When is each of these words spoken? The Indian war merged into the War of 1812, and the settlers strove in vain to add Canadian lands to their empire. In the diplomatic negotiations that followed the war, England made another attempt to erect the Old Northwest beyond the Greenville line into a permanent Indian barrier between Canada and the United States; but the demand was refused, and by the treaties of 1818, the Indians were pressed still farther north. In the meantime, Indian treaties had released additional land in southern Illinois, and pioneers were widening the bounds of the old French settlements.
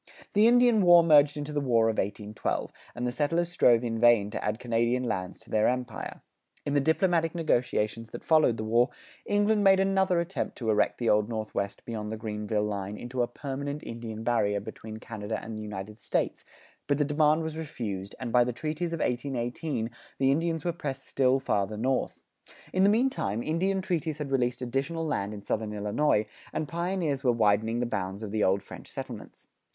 The 0.33 0.47
Indian 0.47 0.81
war 0.81 1.03
merged 1.03 1.37
into 1.37 1.53
the 1.53 1.61
War 1.61 1.87
of 1.87 1.99
1812, 1.99 2.71
and 2.95 3.05
the 3.05 3.11
settlers 3.11 3.49
strove 3.51 3.83
in 3.83 3.99
vain 3.99 4.31
to 4.31 4.43
add 4.43 4.57
Canadian 4.57 5.03
lands 5.03 5.37
to 5.37 5.51
their 5.51 5.67
empire. 5.67 6.23
In 6.65 6.73
the 6.73 6.79
diplomatic 6.79 7.35
negotiations 7.35 8.09
that 8.09 8.23
followed 8.23 8.57
the 8.57 8.63
war, 8.63 8.89
England 9.27 9.63
made 9.63 9.79
another 9.79 10.19
attempt 10.19 10.57
to 10.57 10.71
erect 10.71 10.97
the 10.97 11.07
Old 11.07 11.29
Northwest 11.29 11.85
beyond 11.85 12.11
the 12.11 12.17
Greenville 12.17 12.63
line 12.63 12.97
into 12.97 13.21
a 13.21 13.27
permanent 13.27 13.83
Indian 13.83 14.23
barrier 14.23 14.59
between 14.59 14.97
Canada 14.97 15.39
and 15.39 15.55
the 15.55 15.61
United 15.61 15.99
States; 15.99 16.43
but 16.87 16.97
the 16.97 17.05
demand 17.05 17.43
was 17.43 17.55
refused, 17.55 18.15
and 18.19 18.31
by 18.31 18.43
the 18.43 18.51
treaties 18.51 18.93
of 18.93 19.01
1818, 19.01 19.91
the 20.17 20.31
Indians 20.31 20.65
were 20.65 20.73
pressed 20.73 21.05
still 21.05 21.39
farther 21.39 21.77
north. 21.77 22.19
In 22.73 22.83
the 22.83 22.89
meantime, 22.89 23.43
Indian 23.43 23.83
treaties 23.83 24.17
had 24.17 24.31
released 24.31 24.63
additional 24.63 25.05
land 25.05 25.31
in 25.31 25.43
southern 25.43 25.73
Illinois, 25.73 26.25
and 26.51 26.67
pioneers 26.67 27.23
were 27.23 27.31
widening 27.31 27.79
the 27.81 27.85
bounds 27.85 28.23
of 28.23 28.31
the 28.31 28.43
old 28.43 28.63
French 28.63 28.87
settlements. 28.89 29.45